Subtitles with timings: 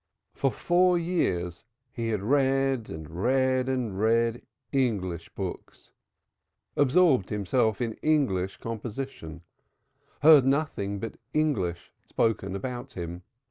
[0.33, 1.63] For four years
[1.93, 5.91] he had read and read and read English books,
[6.75, 9.43] absorbed himself in English composition,
[10.23, 13.21] heard nothing but English spoken about him.